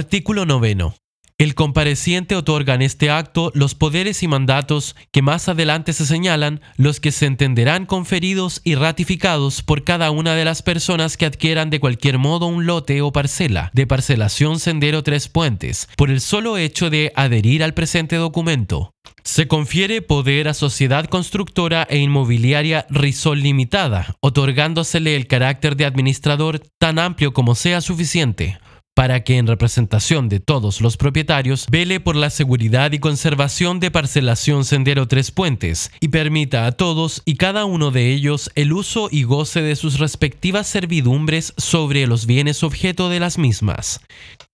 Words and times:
Artículo 0.00 0.46
9. 0.46 0.94
El 1.36 1.54
compareciente 1.54 2.34
otorga 2.34 2.72
en 2.72 2.80
este 2.80 3.10
acto 3.10 3.52
los 3.54 3.74
poderes 3.74 4.22
y 4.22 4.28
mandatos 4.28 4.96
que 5.12 5.20
más 5.20 5.46
adelante 5.50 5.92
se 5.92 6.06
señalan, 6.06 6.62
los 6.78 7.00
que 7.00 7.12
se 7.12 7.26
entenderán 7.26 7.84
conferidos 7.84 8.62
y 8.64 8.76
ratificados 8.76 9.62
por 9.62 9.84
cada 9.84 10.10
una 10.10 10.34
de 10.34 10.46
las 10.46 10.62
personas 10.62 11.18
que 11.18 11.26
adquieran 11.26 11.68
de 11.68 11.80
cualquier 11.80 12.16
modo 12.16 12.46
un 12.46 12.64
lote 12.64 13.02
o 13.02 13.12
parcela 13.12 13.70
de 13.74 13.86
parcelación 13.86 14.58
Sendero 14.58 15.02
Tres 15.02 15.28
Puentes, 15.28 15.86
por 15.98 16.08
el 16.08 16.22
solo 16.22 16.56
hecho 16.56 16.88
de 16.88 17.12
adherir 17.14 17.62
al 17.62 17.74
presente 17.74 18.16
documento. 18.16 18.94
Se 19.22 19.48
confiere 19.48 20.00
poder 20.00 20.48
a 20.48 20.54
Sociedad 20.54 21.04
Constructora 21.04 21.86
e 21.90 21.98
Inmobiliaria 21.98 22.86
Risol 22.88 23.42
Limitada, 23.42 24.16
otorgándosele 24.20 25.14
el 25.14 25.26
carácter 25.26 25.76
de 25.76 25.84
administrador 25.84 26.58
tan 26.78 26.98
amplio 26.98 27.34
como 27.34 27.54
sea 27.54 27.82
suficiente 27.82 28.58
para 28.94 29.24
que 29.24 29.38
en 29.38 29.46
representación 29.46 30.28
de 30.28 30.40
todos 30.40 30.80
los 30.80 30.96
propietarios 30.96 31.66
vele 31.70 32.00
por 32.00 32.16
la 32.16 32.30
seguridad 32.30 32.92
y 32.92 32.98
conservación 32.98 33.80
de 33.80 33.90
parcelación 33.90 34.64
Sendero 34.64 35.08
Tres 35.08 35.30
Puentes 35.30 35.90
y 36.00 36.08
permita 36.08 36.66
a 36.66 36.72
todos 36.72 37.22
y 37.24 37.36
cada 37.36 37.64
uno 37.64 37.90
de 37.90 38.12
ellos 38.12 38.50
el 38.54 38.72
uso 38.72 39.08
y 39.10 39.22
goce 39.22 39.62
de 39.62 39.76
sus 39.76 39.98
respectivas 39.98 40.66
servidumbres 40.66 41.54
sobre 41.56 42.06
los 42.06 42.26
bienes 42.26 42.62
objeto 42.62 43.08
de 43.08 43.20
las 43.20 43.38
mismas. 43.38 44.00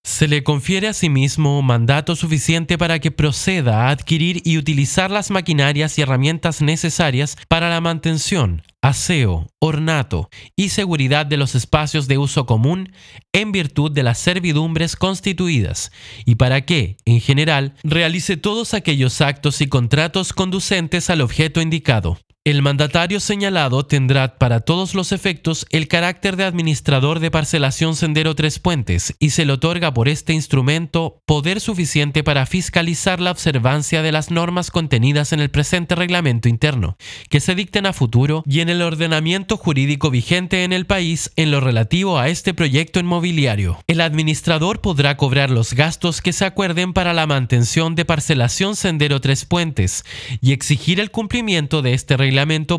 Se 0.03 0.29
le 0.29 0.43
confiere 0.43 0.87
asimismo 0.87 1.61
mandato 1.61 2.15
suficiente 2.15 2.77
para 2.77 2.99
que 2.99 3.11
proceda 3.11 3.83
a 3.83 3.89
adquirir 3.89 4.41
y 4.45 4.57
utilizar 4.57 5.11
las 5.11 5.31
maquinarias 5.31 5.97
y 5.97 6.01
herramientas 6.01 6.61
necesarias 6.61 7.37
para 7.49 7.69
la 7.69 7.81
mantención, 7.81 8.61
aseo, 8.87 9.47
ornato 9.59 10.29
y 10.55 10.69
seguridad 10.69 11.25
de 11.25 11.37
los 11.37 11.55
espacios 11.55 12.07
de 12.07 12.17
uso 12.17 12.45
común 12.45 12.91
en 13.33 13.51
virtud 13.51 13.91
de 13.91 14.03
las 14.03 14.17
servidumbres 14.17 14.95
constituidas 14.95 15.91
y 16.25 16.35
para 16.35 16.61
que, 16.65 16.97
en 17.05 17.19
general, 17.19 17.73
realice 17.83 18.37
todos 18.37 18.73
aquellos 18.73 19.21
actos 19.21 19.61
y 19.61 19.67
contratos 19.67 20.33
conducentes 20.33 21.09
al 21.09 21.21
objeto 21.21 21.61
indicado. 21.61 22.17
El 22.47 22.61
mandatario 22.61 23.19
señalado 23.19 23.85
tendrá 23.85 24.37
para 24.37 24.61
todos 24.61 24.95
los 24.95 25.11
efectos 25.11 25.65
el 25.69 25.89
carácter 25.89 26.37
de 26.37 26.45
administrador 26.45 27.19
de 27.19 27.29
parcelación 27.29 27.93
Sendero 27.93 28.35
Tres 28.35 28.59
Puentes 28.59 29.13
y 29.19 29.31
se 29.31 29.43
le 29.43 29.51
otorga 29.51 29.93
por 29.93 30.07
este 30.07 30.31
instrumento 30.31 31.21
poder 31.25 31.59
suficiente 31.59 32.23
para 32.23 32.45
fiscalizar 32.45 33.19
la 33.19 33.31
observancia 33.31 34.01
de 34.01 34.13
las 34.13 34.31
normas 34.31 34.71
contenidas 34.71 35.33
en 35.33 35.41
el 35.41 35.49
presente 35.49 35.93
reglamento 35.95 36.47
interno, 36.47 36.95
que 37.29 37.41
se 37.41 37.53
dicten 37.53 37.85
a 37.85 37.91
futuro 37.91 38.43
y 38.45 38.61
en 38.61 38.69
el 38.69 38.81
ordenamiento 38.81 39.57
jurídico 39.57 40.09
vigente 40.09 40.63
en 40.63 40.71
el 40.71 40.85
país 40.85 41.33
en 41.35 41.51
lo 41.51 41.59
relativo 41.59 42.17
a 42.17 42.29
este 42.29 42.53
proyecto 42.53 43.01
inmobiliario. 43.01 43.77
El 43.87 43.99
administrador 43.99 44.79
podrá 44.79 45.17
cobrar 45.17 45.51
los 45.51 45.73
gastos 45.73 46.21
que 46.21 46.31
se 46.31 46.45
acuerden 46.45 46.93
para 46.93 47.13
la 47.13 47.27
mantención 47.27 47.93
de 47.95 48.05
parcelación 48.05 48.77
Sendero 48.77 49.19
Tres 49.19 49.43
Puentes 49.43 50.05
y 50.39 50.53
exigir 50.53 51.01
el 51.01 51.11
cumplimiento 51.11 51.81
de 51.81 51.93
este 51.93 52.15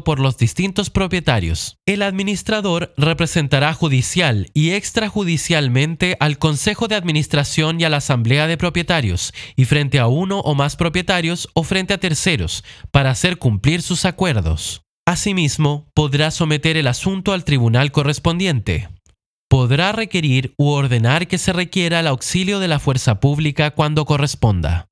por 0.05 0.21
los 0.21 0.37
distintos 0.37 0.89
propietarios. 0.89 1.79
El 1.85 2.03
administrador 2.03 2.95
representará 2.97 3.75
judicial 3.75 4.51
y 4.55 4.71
extrajudicialmente 4.71 6.17
al 6.21 6.39
Consejo 6.39 6.87
de 6.87 6.95
Administración 6.95 7.81
y 7.81 7.85
a 7.85 7.89
la 7.89 7.97
Asamblea 7.97 8.47
de 8.47 8.57
Propietarios, 8.57 9.33
y 9.57 9.65
frente 9.65 9.99
a 9.99 10.07
uno 10.07 10.41
o 10.41 10.55
más 10.55 10.77
propietarios 10.77 11.49
o 11.55 11.65
frente 11.65 11.95
a 11.95 11.99
terceros, 11.99 12.63
para 12.93 13.11
hacer 13.11 13.39
cumplir 13.39 13.83
sus 13.83 14.05
acuerdos. 14.05 14.83
Asimismo, 15.07 15.91
podrá 15.95 16.31
someter 16.31 16.77
el 16.77 16.87
asunto 16.87 17.33
al 17.33 17.45
tribunal 17.45 17.91
correspondiente. 17.91 18.89
Podrá 19.49 19.93
requerir 19.93 20.55
u 20.57 20.69
ordenar 20.69 21.27
que 21.27 21.39
se 21.39 21.53
requiera 21.53 22.01
el 22.01 22.07
auxilio 22.07 22.61
de 22.61 22.69
la 22.69 22.79
fuerza 22.79 23.19
pública 23.19 23.71
cuando 23.73 24.05
corresponda. 24.05 24.89